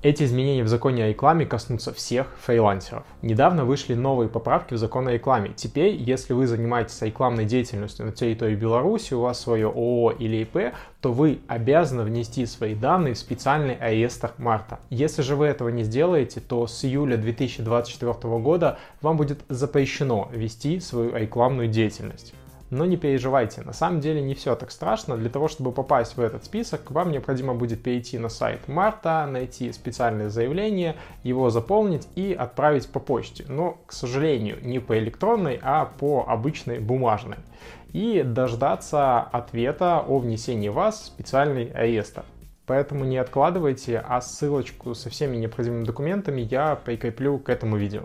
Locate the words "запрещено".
19.48-20.28